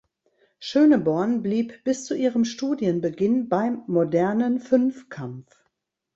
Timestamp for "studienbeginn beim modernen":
2.43-4.59